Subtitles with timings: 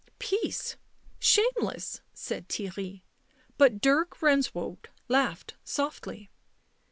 [0.33, 0.77] "Peace,
[1.19, 3.03] shameless," said Theirry,
[3.59, 6.31] but Dirk Benswoude laughed softly.